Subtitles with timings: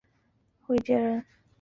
[0.65, 1.25] 卫玠人。